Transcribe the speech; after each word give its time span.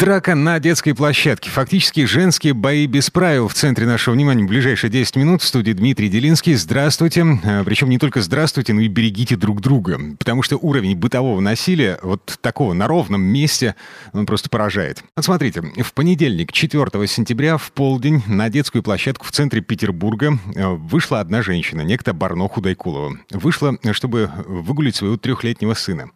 Драка 0.00 0.34
на 0.34 0.58
детской 0.60 0.94
площадке. 0.94 1.50
Фактически 1.50 2.06
женские 2.06 2.54
бои 2.54 2.86
без 2.86 3.10
правил 3.10 3.48
в 3.48 3.52
центре 3.52 3.84
нашего 3.84 4.14
внимания. 4.14 4.44
Ближайшие 4.44 4.90
10 4.90 5.16
минут 5.16 5.42
в 5.42 5.46
студии 5.46 5.72
Дмитрий 5.72 6.08
Делинский. 6.08 6.54
Здравствуйте. 6.54 7.22
А, 7.44 7.62
Причем 7.64 7.90
не 7.90 7.98
только 7.98 8.22
здравствуйте, 8.22 8.72
но 8.72 8.80
и 8.80 8.88
берегите 8.88 9.36
друг 9.36 9.60
друга. 9.60 10.00
Потому 10.18 10.42
что 10.42 10.56
уровень 10.56 10.96
бытового 10.96 11.40
насилия 11.40 11.98
вот 12.02 12.38
такого 12.40 12.72
на 12.72 12.86
ровном 12.86 13.20
месте, 13.20 13.74
он 14.14 14.24
просто 14.24 14.48
поражает. 14.48 15.04
Вот 15.16 15.26
смотрите, 15.26 15.60
в 15.60 15.92
понедельник, 15.92 16.50
4 16.50 17.06
сентября, 17.06 17.58
в 17.58 17.70
полдень 17.70 18.22
на 18.26 18.48
детскую 18.48 18.82
площадку 18.82 19.26
в 19.26 19.32
центре 19.32 19.60
Петербурга 19.60 20.38
а, 20.56 20.70
вышла 20.70 21.20
одна 21.20 21.42
женщина, 21.42 21.82
некто 21.82 22.14
Барно 22.14 22.48
Худайкулова. 22.48 23.18
Вышла, 23.32 23.76
чтобы 23.92 24.30
выгулить 24.46 24.96
своего 24.96 25.18
трехлетнего 25.18 25.74
сына. 25.74 26.08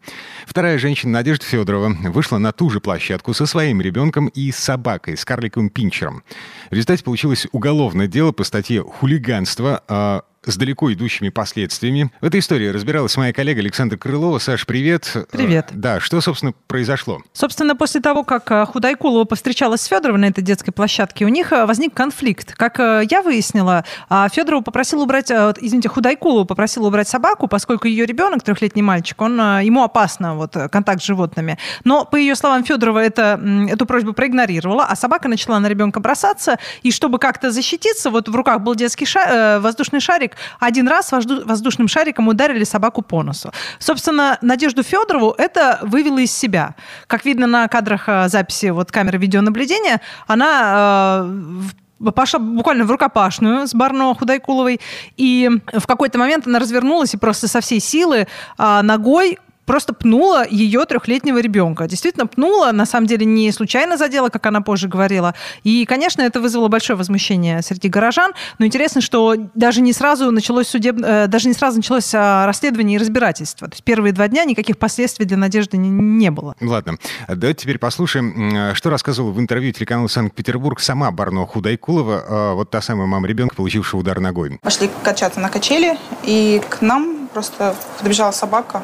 Вторая 0.47 0.79
женщина, 0.79 1.13
Надежда 1.13 1.45
Федорова, 1.45 1.95
вышла 2.05 2.39
на 2.39 2.53
ту 2.53 2.71
же 2.71 2.81
площадку 2.81 3.35
со 3.35 3.45
своим 3.45 3.74
ребенком 3.81 4.29
и 4.29 4.51
собакой, 4.51 5.17
с 5.17 5.25
карликовым 5.25 5.71
пинчером. 5.71 6.23
В 6.71 6.73
результате 6.73 7.05
получилось 7.05 7.47
уголовное 7.53 8.07
дело 8.07 8.33
по 8.33 8.45
статье 8.45 8.83
«Хулиганство», 8.83 9.83
а 9.89 10.23
с 10.47 10.57
далеко 10.57 10.93
идущими 10.93 11.29
последствиями. 11.29 12.11
В 12.21 12.27
этой 12.27 12.41
истории 12.41 12.69
разбиралась 12.69 13.17
моя 13.17 13.33
коллега 13.33 13.61
Александра 13.61 13.97
Крылова. 13.97 14.39
Саш, 14.39 14.67
привет. 14.67 15.13
Привет. 15.31 15.69
Да, 15.73 16.01
что, 16.01 16.21
собственно, 16.21 16.53
произошло? 16.67 17.21
Собственно, 17.33 17.77
после 17.77 18.01
того, 18.01 18.25
как 18.25 18.51
э, 18.51 18.67
Худайкулова 18.67 19.25
повстречалась 19.25 19.83
с 19.83 19.87
Федоровой 19.87 20.21
на 20.21 20.27
этой 20.27 20.43
детской 20.43 20.73
площадке, 20.73 21.25
у 21.25 21.29
них 21.29 21.53
э, 21.53 21.67
возник 21.67 21.95
конфликт. 21.95 22.55
Как 22.55 22.79
э, 22.81 23.03
я 23.11 23.23
выяснила, 23.23 23.85
а, 24.09 24.29
Федорова 24.29 24.63
попросила 24.63 25.03
убрать, 25.03 25.31
извините, 25.31 25.89
Худайкулова 25.89 26.45
попросила 26.45 26.89
убрать 26.89 27.09
собаку, 27.09 27.47
поскольку 27.49 27.89
ее 27.89 28.07
ребенок, 28.07 28.43
трехлетний 28.43 28.83
мальчик, 28.83 29.21
он, 29.21 29.39
ему 29.61 29.83
опасно 29.83 30.37
вот, 30.37 30.57
контакт 30.71 31.03
с 31.03 31.07
животными. 31.07 31.59
Но, 31.85 32.05
по 32.05 32.17
ее 32.17 32.35
словам, 32.35 32.65
Федорова 32.65 32.99
это, 32.99 33.41
эту 33.71 33.87
просьбу 33.87 34.13
проигнорировала, 34.13 34.85
а 34.85 34.97
собака 34.97 35.29
начала 35.29 35.59
на 35.61 35.69
ребенка 35.69 36.01
бросаться, 36.01 36.59
и 36.83 36.91
чтобы 36.91 37.19
как-то 37.19 37.51
защититься, 37.51 38.11
вот 38.11 38.29
в 38.29 38.35
руках 38.35 38.61
был 38.61 38.75
детский 38.75 39.07
ша- 39.07 39.57
э, 39.57 39.59
воздушный 39.61 40.01
шарик, 40.01 40.34
один 40.61 40.89
раз 40.89 41.13
воздушным 41.13 41.89
шариком 41.89 42.29
ударили 42.29 42.65
собаку 42.65 43.03
по 43.03 43.23
носу. 43.23 43.53
Собственно, 43.79 44.39
Надежду 44.43 44.83
Федорову 44.83 45.35
это 45.37 45.79
вывело 45.83 46.19
из 46.19 46.33
себя. 46.33 46.75
Как 47.07 47.25
видно 47.25 47.47
на 47.47 47.69
кадрах 47.69 48.09
э, 48.09 48.29
записи 48.29 48.67
вот 48.67 48.91
камеры 48.91 49.19
видеонаблюдения, 49.19 50.01
она 50.27 51.25
э, 51.25 52.11
пошла 52.13 52.39
буквально 52.39 52.85
в 52.85 52.91
рукопашную 52.91 53.67
с 53.67 53.75
Барно 53.75 54.15
Худайкуловой, 54.15 54.81
и 55.17 55.51
в 55.73 55.87
какой-то 55.87 56.19
момент 56.19 56.47
она 56.47 56.59
развернулась 56.59 57.15
и 57.15 57.17
просто 57.17 57.49
со 57.49 57.61
всей 57.61 57.81
силы 57.81 58.27
а, 58.59 58.83
ногой 58.83 59.39
просто 59.67 59.95
пнула 59.95 60.47
ее 60.49 60.85
трехлетнего 60.85 61.39
ребенка. 61.39 61.87
Действительно 61.87 62.27
пнула, 62.27 62.73
на 62.73 62.87
самом 62.87 63.07
деле 63.07 63.27
не 63.27 63.51
случайно 63.53 63.97
задела, 63.97 64.29
как 64.29 64.47
она 64.47 64.61
позже 64.61 64.89
говорила. 64.89 65.35
И, 65.63 65.85
конечно, 65.87 66.23
это 66.23 66.41
вызвало 66.41 66.69
большое 66.69 66.97
возмущение 66.97 67.63
среди 67.63 67.89
горожан. 67.89 68.33
Но 68.59 68.67
интересно, 68.67 69.01
что 69.01 69.35
даже 69.55 69.81
не 69.81 69.93
сразу 69.93 70.31
началось 70.31 70.69
судеб... 70.69 70.97
э, 71.03 71.27
даже 71.27 71.49
не 71.49 71.55
сразу 71.55 71.77
началось 71.77 72.11
а, 72.15 72.47
расследование 72.47 72.97
и 72.97 72.99
разбирательство. 72.99 73.69
То 73.69 73.75
есть 73.75 73.85
первые 73.85 74.13
два 74.13 74.29
дня 74.29 74.45
никаких 74.45 74.79
последствий 74.79 75.27
для 75.27 75.37
Надежды 75.37 75.77
не, 75.77 75.89
не 75.89 76.31
было. 76.31 76.55
Ладно, 76.61 76.97
давайте 77.29 77.63
теперь 77.63 77.79
послушаем, 77.79 78.55
м, 78.55 78.75
что 78.75 78.91
рассказывала 78.91 79.31
в 79.33 79.41
интервью 79.41 79.73
телеканалу 79.73 80.09
«Санкт-Петербург» 80.09 80.81
сама 80.81 81.11
Барно 81.11 81.47
Худайкулова, 81.47 82.25
а, 82.29 82.55
вот 82.55 82.71
та 82.71 82.81
самая 82.81 83.07
мама 83.07 83.27
ребенка, 83.27 83.55
получившего 83.57 84.01
удар 84.01 84.21
ногой. 84.21 84.59
Пошли 84.63 84.91
качаться 85.03 85.41
на 85.41 85.49
качели, 85.49 85.99
и 86.23 86.61
к 86.69 86.81
нам 86.81 87.29
просто 87.33 87.75
подбежала 87.99 88.31
собака, 88.31 88.83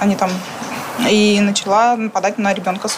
они 0.00 0.16
там, 0.16 0.30
и 1.08 1.40
начала 1.40 1.96
нападать 1.96 2.38
на 2.38 2.52
ребенка. 2.52 2.88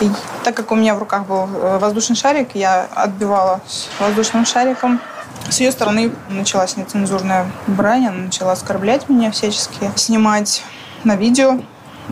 И 0.00 0.10
так 0.44 0.54
как 0.54 0.70
у 0.72 0.74
меня 0.74 0.94
в 0.94 0.98
руках 0.98 1.26
был 1.26 1.48
э, 1.52 1.78
воздушный 1.78 2.16
шарик, 2.16 2.50
я 2.54 2.86
отбивала 2.94 3.60
воздушным 3.98 4.44
шариком. 4.44 5.00
С 5.48 5.60
ее 5.60 5.72
стороны 5.72 6.12
началась 6.28 6.76
нецензурная 6.76 7.46
брань, 7.66 8.06
она 8.06 8.18
начала 8.24 8.52
оскорблять 8.52 9.08
меня 9.08 9.30
всячески, 9.30 9.90
снимать 9.96 10.62
на 11.04 11.16
видео, 11.16 11.60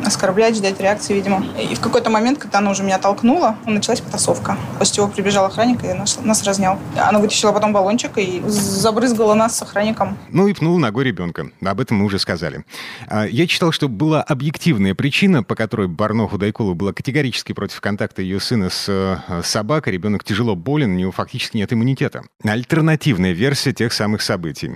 оскорблять, 0.04 0.56
ждать 0.56 0.80
реакции, 0.80 1.14
видимо. 1.14 1.44
И 1.58 1.74
в 1.74 1.80
какой-то 1.80 2.10
момент, 2.10 2.38
когда 2.38 2.58
она 2.58 2.70
уже 2.70 2.82
меня 2.82 2.98
толкнула, 2.98 3.56
началась 3.66 4.00
потасовка. 4.00 4.56
После 4.78 4.96
чего 4.96 5.08
прибежал 5.08 5.46
охранник 5.46 5.84
и 5.84 5.92
нас, 5.92 6.18
нас 6.22 6.42
разнял. 6.44 6.78
Она 6.96 7.18
вытащила 7.18 7.52
потом 7.52 7.72
баллончик 7.72 8.16
и 8.18 8.42
забрызгала 8.46 9.34
нас 9.34 9.56
с 9.56 9.62
охранником. 9.62 10.16
Ну 10.30 10.48
и 10.48 10.54
пнул 10.54 10.78
ногой 10.78 11.04
ребенка. 11.04 11.50
Об 11.64 11.80
этом 11.80 11.98
мы 11.98 12.04
уже 12.04 12.18
сказали. 12.18 12.64
А, 13.08 13.26
Я 13.26 13.46
читал, 13.46 13.72
что 13.72 13.88
была 13.88 14.22
объективная 14.22 14.94
причина, 14.94 15.42
по 15.42 15.54
которой 15.54 15.88
Барно 15.88 16.28
Худайкулова 16.28 16.74
была 16.74 16.92
категорически 16.92 17.52
против 17.52 17.80
контакта 17.80 18.22
ее 18.22 18.40
сына 18.40 18.70
с 18.70 18.86
э, 18.88 19.42
собакой. 19.42 19.92
Ребенок 19.92 20.24
тяжело 20.24 20.54
болен, 20.54 20.92
у 20.92 20.98
него 20.98 21.12
фактически 21.12 21.56
нет 21.56 21.72
иммунитета. 21.72 22.22
Альтернативная 22.42 23.32
версия 23.32 23.72
тех 23.72 23.92
самых 23.92 24.22
событий. 24.22 24.72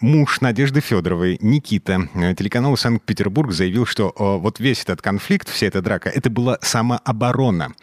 Муж 0.00 0.40
Надежды 0.40 0.80
Федоровой, 0.80 1.38
Никита, 1.40 2.08
э, 2.14 2.34
телеканалу 2.34 2.76
Санкт-Петербург 2.76 3.52
заявил, 3.52 3.86
что 3.86 4.12
э, 4.16 4.38
вот 4.40 4.60
весь 4.62 4.82
этот 4.82 5.02
конфликт, 5.02 5.50
вся 5.50 5.66
эта 5.66 5.82
драка, 5.82 6.08
это 6.08 6.30
была 6.30 6.56
самооборона. 6.62 7.74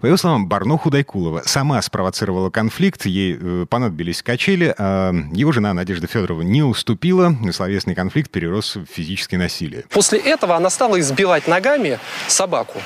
По 0.00 0.06
его 0.06 0.16
словам, 0.16 0.48
Барно 0.48 0.78
Худайкулова 0.78 1.42
сама 1.44 1.82
спровоцировала 1.82 2.48
конфликт, 2.48 3.04
ей 3.04 3.36
э, 3.38 3.66
понадобились 3.68 4.22
качели, 4.22 4.74
а 4.78 5.12
его 5.32 5.52
жена 5.52 5.74
Надежда 5.74 6.06
Федорова 6.06 6.42
не 6.42 6.62
уступила, 6.62 7.34
и 7.44 7.52
словесный 7.52 7.94
конфликт 7.94 8.30
перерос 8.30 8.76
в 8.76 8.86
физическое 8.86 9.36
насилие. 9.36 9.84
После 9.90 10.18
этого 10.18 10.56
она 10.56 10.70
стала 10.70 10.98
избивать 11.00 11.48
ногами 11.48 11.98
собаку. 12.28 12.80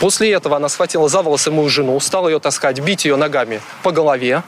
После 0.00 0.30
этого 0.32 0.56
она 0.56 0.68
схватила 0.68 1.08
за 1.08 1.22
волосы 1.22 1.50
мою 1.50 1.68
жену, 1.68 1.98
стала 2.00 2.28
ее 2.28 2.38
таскать, 2.38 2.80
бить 2.80 3.04
ее 3.04 3.16
ногами 3.16 3.60
по 3.82 3.90
голове. 3.90 4.42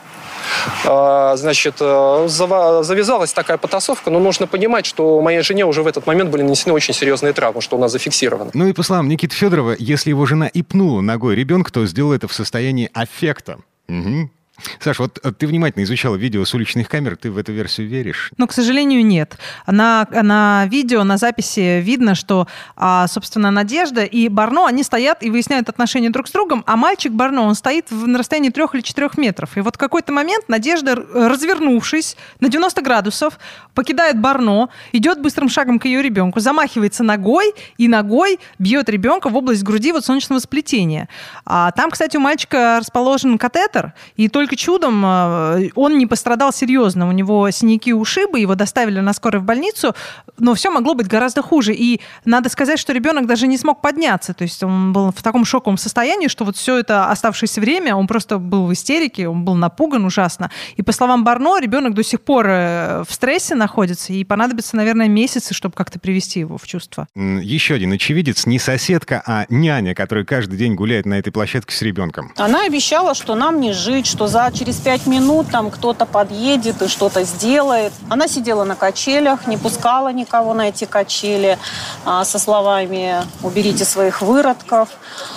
А, 0.85 1.35
Значит, 1.35 1.75
э, 1.79 2.25
завязалась 2.27 3.33
такая 3.33 3.57
потасовка, 3.57 4.09
но 4.09 4.19
нужно 4.19 4.47
понимать, 4.47 4.85
что 4.85 5.21
моей 5.21 5.41
жене 5.41 5.65
уже 5.65 5.83
в 5.83 5.87
этот 5.87 6.07
момент 6.07 6.29
были 6.29 6.41
нанесены 6.41 6.73
очень 6.73 6.93
серьезные 6.93 7.33
травмы, 7.33 7.61
что 7.61 7.77
у 7.77 7.79
нас 7.79 7.91
зафиксировано. 7.91 8.51
Ну 8.53 8.67
и 8.67 8.73
по 8.73 8.83
словам 8.83 9.07
Никиты 9.07 9.35
Федорова, 9.35 9.75
если 9.77 10.09
его 10.09 10.25
жена 10.25 10.47
и 10.47 10.61
пнула 10.61 11.01
ногой 11.01 11.35
ребенка, 11.35 11.71
то 11.71 11.85
сделала 11.85 12.13
это 12.13 12.27
в 12.27 12.33
состоянии 12.33 12.89
аффекта. 12.93 13.59
Мгм. 13.87 14.31
Саш, 14.79 14.99
вот 14.99 15.19
э, 15.23 15.31
ты 15.31 15.47
внимательно 15.47 15.83
изучала 15.83 16.15
видео 16.15 16.43
с 16.43 16.53
уличных 16.53 16.89
камер, 16.89 17.15
ты 17.17 17.31
в 17.31 17.37
эту 17.37 17.51
версию 17.53 17.87
веришь? 17.87 18.31
Но, 18.37 18.47
к 18.47 18.53
сожалению, 18.53 19.05
нет. 19.05 19.37
На, 19.67 20.07
на 20.09 20.65
видео, 20.67 21.03
на 21.03 21.17
записи 21.17 21.79
видно, 21.81 22.15
что, 22.15 22.47
а, 22.75 23.07
собственно, 23.07 23.51
Надежда 23.51 24.03
и 24.03 24.27
Барно, 24.29 24.67
они 24.67 24.83
стоят 24.83 25.23
и 25.23 25.29
выясняют 25.29 25.69
отношения 25.69 26.09
друг 26.09 26.27
с 26.27 26.31
другом, 26.31 26.63
а 26.65 26.75
мальчик 26.75 27.11
Барно, 27.11 27.43
он 27.43 27.55
стоит 27.55 27.91
на 27.91 28.17
расстоянии 28.17 28.49
трех 28.49 28.73
или 28.73 28.81
четырех 28.81 29.17
метров. 29.17 29.57
И 29.57 29.61
вот 29.61 29.75
в 29.75 29.77
какой-то 29.77 30.11
момент 30.11 30.49
Надежда, 30.49 30.95
развернувшись 30.95 32.17
на 32.39 32.49
90 32.49 32.81
градусов, 32.81 33.39
покидает 33.73 34.19
Барно, 34.19 34.69
идет 34.91 35.21
быстрым 35.21 35.49
шагом 35.49 35.79
к 35.79 35.85
ее 35.85 36.01
ребенку, 36.01 36.39
замахивается 36.39 37.03
ногой 37.03 37.53
и 37.77 37.87
ногой 37.87 38.39
бьет 38.57 38.89
ребенка 38.89 39.29
в 39.29 39.35
область 39.35 39.63
груди 39.63 39.91
вот 39.91 40.05
солнечного 40.05 40.39
сплетения. 40.39 41.09
А 41.45 41.71
там, 41.71 41.91
кстати, 41.91 42.17
у 42.17 42.19
мальчика 42.19 42.77
расположен 42.79 43.37
катетер, 43.37 43.93
и 44.15 44.29
только 44.29 44.46
чудом 44.55 45.03
э, 45.05 45.69
он 45.75 45.97
не 45.97 46.05
пострадал 46.05 46.53
серьезно. 46.53 47.07
У 47.07 47.11
него 47.11 47.49
синяки 47.51 47.89
и 47.89 47.93
ушибы, 47.93 48.39
его 48.39 48.55
доставили 48.55 48.99
на 48.99 49.13
скорой 49.13 49.41
в 49.41 49.43
больницу, 49.43 49.95
но 50.37 50.53
все 50.53 50.71
могло 50.71 50.93
быть 50.93 51.07
гораздо 51.07 51.41
хуже. 51.41 51.73
И 51.73 52.01
надо 52.25 52.49
сказать, 52.49 52.79
что 52.79 52.93
ребенок 52.93 53.27
даже 53.27 53.47
не 53.47 53.57
смог 53.57 53.81
подняться. 53.81 54.33
То 54.33 54.43
есть 54.43 54.63
он 54.63 54.93
был 54.93 55.11
в 55.11 55.21
таком 55.21 55.45
шоковом 55.45 55.77
состоянии, 55.77 56.27
что 56.27 56.45
вот 56.45 56.55
все 56.55 56.77
это 56.77 57.09
оставшееся 57.09 57.61
время 57.61 57.95
он 57.95 58.07
просто 58.07 58.37
был 58.37 58.67
в 58.67 58.73
истерике, 58.73 59.27
он 59.27 59.43
был 59.43 59.55
напуган 59.55 60.05
ужасно. 60.05 60.51
И 60.75 60.83
по 60.83 60.91
словам 60.91 61.23
Барно, 61.23 61.59
ребенок 61.59 61.93
до 61.93 62.03
сих 62.03 62.21
пор 62.21 62.47
э, 62.47 63.03
в 63.07 63.13
стрессе 63.13 63.55
находится, 63.55 64.13
и 64.13 64.23
понадобится, 64.23 64.75
наверное, 64.75 65.07
месяцы, 65.07 65.53
чтобы 65.53 65.75
как-то 65.75 65.99
привести 65.99 66.39
его 66.39 66.57
в 66.57 66.67
чувство. 66.67 67.07
Еще 67.15 67.75
один 67.75 67.91
очевидец, 67.93 68.45
не 68.45 68.59
соседка, 68.59 69.23
а 69.25 69.45
няня, 69.49 69.95
которая 69.95 70.25
каждый 70.25 70.57
день 70.57 70.75
гуляет 70.75 71.05
на 71.05 71.15
этой 71.15 71.31
площадке 71.31 71.75
с 71.75 71.81
ребенком. 71.81 72.31
Она 72.37 72.65
обещала, 72.65 73.15
что 73.15 73.35
нам 73.35 73.59
не 73.59 73.73
жить, 73.73 74.05
что 74.05 74.27
за 74.27 74.36
через 74.51 74.77
пять 74.77 75.07
минут 75.07 75.47
там 75.51 75.71
кто-то 75.71 76.05
подъедет 76.05 76.81
и 76.81 76.87
что-то 76.87 77.23
сделает. 77.23 77.93
Она 78.09 78.27
сидела 78.27 78.63
на 78.63 78.75
качелях, 78.75 79.47
не 79.47 79.57
пускала 79.57 80.13
никого 80.13 80.53
на 80.53 80.69
эти 80.69 80.85
качели 80.85 81.57
а, 82.05 82.23
со 82.23 82.39
словами 82.39 83.23
«уберите 83.41 83.85
своих 83.85 84.21
выродков». 84.21 84.89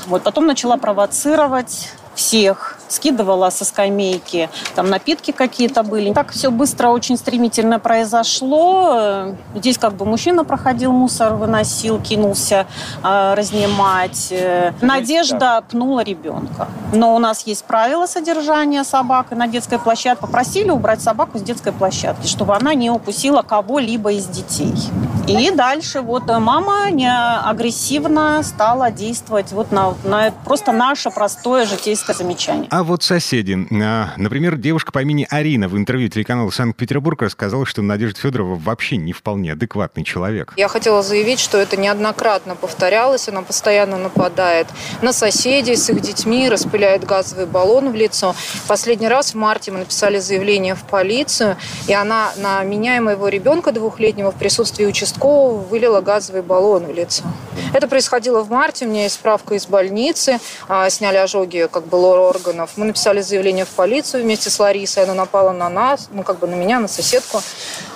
Вот 0.06 0.22
потом 0.22 0.46
начала 0.46 0.76
провоцировать 0.76 1.92
всех 2.14 2.79
скидывала 2.92 3.50
со 3.50 3.64
скамейки, 3.64 4.48
там 4.74 4.88
напитки 4.90 5.30
какие-то 5.30 5.82
были. 5.82 6.12
Так 6.12 6.32
все 6.32 6.50
быстро, 6.50 6.88
очень 6.88 7.16
стремительно 7.16 7.78
произошло. 7.78 9.34
Здесь 9.54 9.78
как 9.78 9.94
бы 9.94 10.04
мужчина 10.04 10.44
проходил, 10.44 10.92
мусор 10.92 11.34
выносил, 11.34 12.00
кинулся 12.00 12.66
э, 13.02 13.34
разнимать. 13.34 14.32
Надежда 14.80 15.62
пнула 15.70 16.00
ребенка. 16.00 16.68
Но 16.92 17.14
у 17.14 17.18
нас 17.18 17.46
есть 17.46 17.64
правила 17.64 18.06
содержания 18.06 18.84
собак 18.84 19.30
на 19.30 19.46
детской 19.46 19.78
площадке. 19.78 20.20
Попросили 20.20 20.70
убрать 20.70 21.00
собаку 21.00 21.38
с 21.38 21.42
детской 21.42 21.72
площадки, 21.72 22.26
чтобы 22.26 22.54
она 22.54 22.74
не 22.74 22.90
укусила 22.90 23.42
кого-либо 23.42 24.12
из 24.12 24.26
детей. 24.26 24.74
И 25.28 25.50
дальше 25.50 26.00
вот 26.00 26.24
мама 26.26 26.90
не 26.90 27.10
агрессивно 27.10 28.42
стала 28.42 28.90
действовать 28.90 29.52
вот 29.52 29.70
на, 29.70 29.94
на 30.04 30.32
просто 30.44 30.72
наше 30.72 31.10
простое 31.10 31.66
житейское 31.66 32.16
замечание. 32.16 32.66
А 32.80 32.82
вот 32.82 33.02
соседи. 33.02 33.58
А, 33.82 34.14
например, 34.16 34.56
девушка 34.56 34.90
по 34.90 35.02
имени 35.02 35.26
Арина 35.28 35.68
в 35.68 35.76
интервью 35.76 36.08
телеканалу 36.08 36.50
Санкт-Петербург 36.50 37.20
рассказала, 37.20 37.66
что 37.66 37.82
Надежда 37.82 38.18
Федорова 38.18 38.54
вообще 38.54 38.96
не 38.96 39.12
вполне 39.12 39.52
адекватный 39.52 40.02
человек. 40.02 40.54
Я 40.56 40.66
хотела 40.66 41.02
заявить, 41.02 41.40
что 41.40 41.58
это 41.58 41.76
неоднократно 41.76 42.56
повторялось. 42.56 43.28
Она 43.28 43.42
постоянно 43.42 43.98
нападает 43.98 44.66
на 45.02 45.12
соседей 45.12 45.76
с 45.76 45.90
их 45.90 46.00
детьми, 46.00 46.48
распыляет 46.48 47.04
газовый 47.04 47.44
баллон 47.44 47.92
в 47.92 47.94
лицо. 47.94 48.34
Последний 48.66 49.08
раз 49.08 49.32
в 49.32 49.34
марте 49.34 49.72
мы 49.72 49.80
написали 49.80 50.18
заявление 50.18 50.74
в 50.74 50.84
полицию, 50.84 51.58
и 51.86 51.92
она 51.92 52.32
на 52.38 52.64
меня 52.64 52.96
и 52.96 53.00
моего 53.00 53.28
ребенка 53.28 53.72
двухлетнего 53.72 54.32
в 54.32 54.36
присутствии 54.36 54.86
участкового 54.86 55.58
вылила 55.58 56.00
газовый 56.00 56.40
баллон 56.40 56.86
в 56.86 56.94
лицо. 56.94 57.24
Это 57.74 57.88
происходило 57.88 58.42
в 58.42 58.48
марте, 58.48 58.86
у 58.86 58.88
меня 58.88 59.02
есть 59.02 59.16
справка 59.16 59.54
из 59.54 59.66
больницы, 59.66 60.40
а, 60.66 60.88
сняли 60.88 61.18
ожоги 61.18 61.68
как 61.70 61.86
бы 61.86 61.96
лор 61.96 62.18
органов. 62.18 62.69
Мы 62.76 62.86
написали 62.86 63.20
заявление 63.20 63.64
в 63.64 63.70
полицию 63.70 64.22
вместе 64.22 64.50
с 64.50 64.58
Ларисой, 64.58 65.04
она 65.04 65.14
напала 65.14 65.52
на 65.52 65.68
нас, 65.68 66.08
ну 66.12 66.22
как 66.22 66.38
бы 66.38 66.46
на 66.46 66.54
меня, 66.54 66.78
на 66.80 66.88
соседку. 66.88 67.42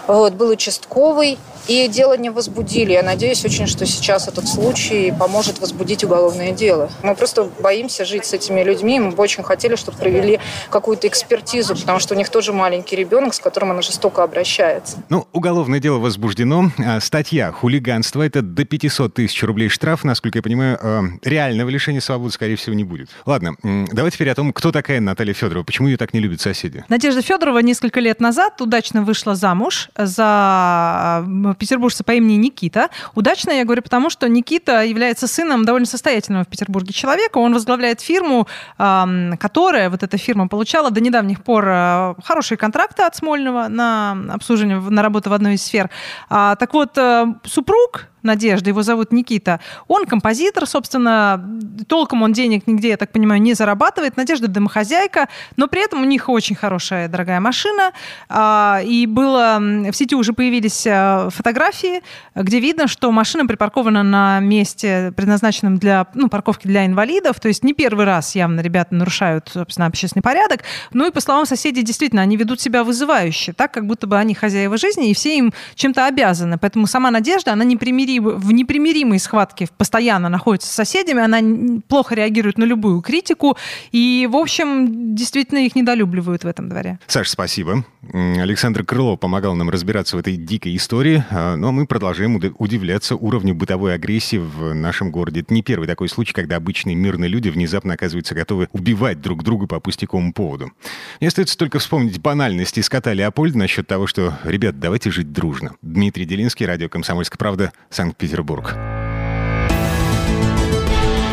Вот, 0.06 0.34
был 0.34 0.50
участковый, 0.50 1.38
и 1.68 1.88
дело 1.88 2.16
не 2.16 2.30
возбудили. 2.30 2.92
Я 2.92 3.02
надеюсь 3.02 3.44
очень, 3.44 3.66
что 3.66 3.86
сейчас 3.86 4.28
этот 4.28 4.48
случай 4.48 5.12
поможет 5.18 5.60
возбудить 5.60 6.04
уголовное 6.04 6.52
дело. 6.52 6.90
Мы 7.02 7.14
просто 7.14 7.48
боимся 7.60 8.04
жить 8.04 8.24
с 8.24 8.32
этими 8.32 8.62
людьми. 8.62 9.00
Мы 9.00 9.12
бы 9.12 9.22
очень 9.22 9.42
хотели, 9.42 9.76
чтобы 9.76 9.98
провели 9.98 10.40
какую-то 10.70 11.06
экспертизу, 11.08 11.76
потому 11.76 11.98
что 11.98 12.14
у 12.14 12.18
них 12.18 12.28
тоже 12.28 12.52
маленький 12.52 12.96
ребенок, 12.96 13.34
с 13.34 13.40
которым 13.40 13.70
она 13.70 13.82
жестоко 13.82 14.22
обращается. 14.22 14.98
Ну, 15.08 15.26
уголовное 15.32 15.80
дело 15.80 15.98
возбуждено. 15.98 16.70
А, 16.78 17.00
статья 17.00 17.52
«Хулиганство»— 17.52 18.22
это 18.26 18.42
до 18.42 18.64
500 18.64 19.14
тысяч 19.14 19.42
рублей 19.42 19.68
штраф. 19.68 20.04
Насколько 20.04 20.38
я 20.38 20.42
понимаю, 20.42 20.78
а, 20.80 21.02
реального 21.22 21.68
лишения 21.68 22.00
свободы, 22.00 22.32
скорее 22.32 22.56
всего, 22.56 22.74
не 22.74 22.84
будет. 22.84 23.08
Ладно, 23.26 23.56
давай 23.62 24.10
теперь 24.10 24.30
о 24.30 24.34
том, 24.34 24.52
кто 24.52 24.72
такая 24.72 25.00
Наталья 25.00 25.34
Федорова, 25.34 25.64
почему 25.64 25.88
ее 25.88 25.96
так 25.96 26.12
не 26.12 26.20
любят 26.20 26.40
соседи. 26.40 26.84
Надежда 26.88 27.22
Федорова 27.22 27.58
несколько 27.58 28.00
лет 28.00 28.20
назад 28.20 28.60
удачно 28.60 29.02
вышла 29.02 29.34
замуж 29.34 29.88
за 29.96 31.24
петербуржца 31.54 32.04
по 32.04 32.12
имени 32.12 32.36
Никита. 32.36 32.90
Удачно, 33.14 33.50
я 33.50 33.64
говорю, 33.64 33.82
потому 33.82 34.10
что 34.10 34.28
Никита 34.28 34.84
является 34.84 35.26
сыном 35.26 35.64
довольно 35.64 35.86
состоятельного 35.86 36.44
в 36.44 36.48
Петербурге 36.48 36.92
человека. 36.92 37.38
Он 37.38 37.54
возглавляет 37.54 38.00
фирму, 38.00 38.46
которая, 38.76 39.90
вот 39.90 40.02
эта 40.02 40.18
фирма, 40.18 40.48
получала 40.48 40.90
до 40.90 41.00
недавних 41.00 41.42
пор 41.42 41.64
э, 41.68 42.14
хорошие 42.24 42.58
контракты 42.58 43.02
от 43.02 43.16
Смольного 43.16 43.68
на 43.68 44.16
обслуживание, 44.30 44.78
на 44.80 45.02
работу 45.02 45.30
в 45.30 45.32
одной 45.32 45.54
из 45.54 45.62
сфер. 45.62 45.90
А, 46.28 46.56
так 46.56 46.74
вот, 46.74 46.96
э, 46.98 47.26
супруг 47.44 48.08
Надежда, 48.24 48.70
его 48.70 48.82
зовут 48.82 49.12
Никита. 49.12 49.60
Он 49.88 50.06
композитор, 50.06 50.66
собственно, 50.66 51.44
толком 51.88 52.22
он 52.22 52.32
денег 52.32 52.66
нигде, 52.66 52.88
я 52.88 52.96
так 52.96 53.12
понимаю, 53.12 53.40
не 53.40 53.54
зарабатывает. 53.54 54.16
Надежда 54.16 54.48
домохозяйка, 54.48 55.28
но 55.56 55.68
при 55.68 55.84
этом 55.84 56.02
у 56.02 56.04
них 56.04 56.28
очень 56.28 56.56
хорошая, 56.56 57.08
дорогая 57.08 57.40
машина. 57.40 57.92
А, 58.28 58.80
и 58.84 59.06
было, 59.06 59.58
в 59.60 59.92
сети 59.92 60.14
уже 60.14 60.32
появились 60.32 60.86
а, 60.86 61.28
фотографии, 61.30 62.02
где 62.34 62.60
видно, 62.60 62.88
что 62.88 63.10
машина 63.12 63.46
припаркована 63.46 64.02
на 64.02 64.40
месте, 64.40 65.12
предназначенном 65.16 65.78
для 65.78 66.06
ну, 66.14 66.28
парковки 66.28 66.66
для 66.66 66.86
инвалидов. 66.86 67.40
То 67.40 67.48
есть 67.48 67.62
не 67.64 67.74
первый 67.74 68.06
раз 68.06 68.34
явно 68.34 68.60
ребята 68.60 68.94
нарушают, 68.94 69.50
собственно, 69.52 69.86
общественный 69.86 70.22
порядок. 70.22 70.62
Ну 70.92 71.06
и, 71.06 71.10
по 71.10 71.20
словам 71.20 71.46
соседей, 71.46 71.82
действительно, 71.82 72.22
они 72.22 72.36
ведут 72.36 72.60
себя 72.60 72.84
вызывающе, 72.84 73.52
так, 73.52 73.72
как 73.72 73.86
будто 73.86 74.06
бы 74.06 74.16
они 74.18 74.34
хозяева 74.34 74.76
жизни, 74.76 75.10
и 75.10 75.14
все 75.14 75.36
им 75.38 75.52
чем-то 75.74 76.06
обязаны. 76.06 76.58
Поэтому 76.58 76.86
сама 76.86 77.10
Надежда, 77.10 77.52
она 77.52 77.64
не 77.64 77.76
примирит 78.20 78.44
в 78.44 78.52
непримиримой 78.52 79.18
схватке 79.18 79.68
постоянно 79.76 80.28
находится 80.28 80.68
с 80.68 80.72
соседями, 80.72 81.22
она 81.22 81.80
плохо 81.88 82.14
реагирует 82.14 82.58
на 82.58 82.64
любую 82.64 83.00
критику, 83.00 83.56
и, 83.92 84.28
в 84.30 84.36
общем, 84.36 85.14
действительно 85.14 85.58
их 85.58 85.74
недолюбливают 85.74 86.44
в 86.44 86.46
этом 86.46 86.68
дворе. 86.68 86.98
Саш, 87.06 87.28
спасибо. 87.28 87.84
Александр 88.12 88.84
Крылов 88.84 89.20
помогал 89.20 89.54
нам 89.54 89.70
разбираться 89.70 90.16
в 90.16 90.20
этой 90.20 90.36
дикой 90.36 90.76
истории, 90.76 91.24
а, 91.30 91.56
но 91.56 91.72
мы 91.72 91.86
продолжаем 91.86 92.36
удивляться 92.58 93.16
уровню 93.16 93.54
бытовой 93.54 93.94
агрессии 93.94 94.36
в 94.36 94.74
нашем 94.74 95.10
городе. 95.10 95.40
Это 95.40 95.54
не 95.54 95.62
первый 95.62 95.86
такой 95.86 96.08
случай, 96.08 96.32
когда 96.32 96.56
обычные 96.56 96.96
мирные 96.96 97.28
люди 97.28 97.48
внезапно 97.48 97.94
оказываются 97.94 98.34
готовы 98.34 98.68
убивать 98.72 99.20
друг 99.20 99.42
друга 99.42 99.66
по 99.66 99.80
пустяковому 99.80 100.32
поводу. 100.32 100.72
Мне 101.20 101.28
остается 101.28 101.56
только 101.56 101.78
вспомнить 101.78 102.20
банальность 102.20 102.76
из 102.78 102.88
кота 102.88 103.12
Леопольда 103.12 103.58
насчет 103.58 103.86
того, 103.86 104.06
что, 104.06 104.38
ребят, 104.44 104.78
давайте 104.78 105.10
жить 105.10 105.32
дружно. 105.32 105.76
Дмитрий 105.82 106.26
Делинский, 106.26 106.66
радио 106.66 106.88
«Комсомольская 106.88 107.38
правда», 107.38 107.72
Санкт-Петербург. 108.04 108.76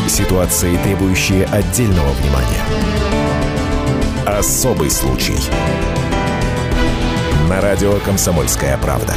Ситуации, 0.07 0.77
требующие 0.77 1.43
отдельного 1.43 2.11
внимания. 2.13 2.63
Особый 4.25 4.89
случай. 4.89 5.35
На 7.49 7.59
радио 7.59 7.95
«Комсомольская 8.05 8.77
правда». 8.77 9.13